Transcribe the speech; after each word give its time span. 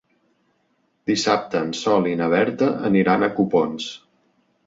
Dissabte 1.09 1.61
en 1.65 1.69
Sol 1.81 2.09
i 2.13 2.15
na 2.21 2.31
Berta 2.35 2.71
aniran 2.89 3.27
a 3.27 3.31
Copons. 3.37 3.93